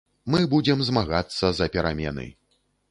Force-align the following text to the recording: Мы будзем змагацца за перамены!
Мы 0.35 0.39
будзем 0.53 0.81
змагацца 0.89 1.45
за 1.59 1.71
перамены! 1.77 2.29